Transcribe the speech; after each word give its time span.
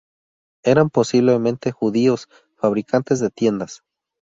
Eran 0.63 0.89
posiblemente 0.89 1.69
judíos, 1.71 2.27
fabricantes 2.55 3.19
de 3.19 3.29
tiendas. 3.29 3.83